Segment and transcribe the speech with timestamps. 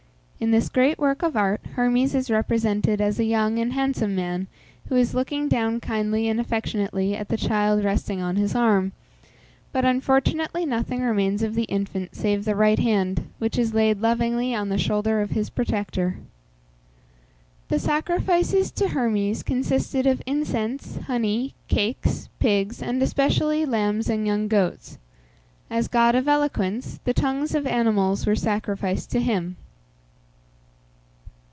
[0.43, 4.47] In this great work of art, Hermes is represented as a young and handsome man,
[4.89, 8.91] who is looking down kindly and affectionately at the child resting on his arm,
[9.71, 14.55] but unfortunately nothing remains of the infant save the right hand, which is laid lovingly
[14.55, 16.17] on the shoulder of his protector.
[17.67, 24.47] The sacrifices to Hermes consisted of incense, honey, cakes, pigs, and especially lambs and young
[24.47, 24.97] goats.
[25.69, 29.57] As god of eloquence, the tongues of animals were sacrificed to him.